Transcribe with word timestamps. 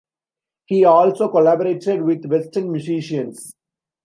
He 0.65 0.83
also 0.83 1.29
collaborated 1.29 2.01
with 2.01 2.25
Western 2.25 2.71
musicians. 2.71 3.53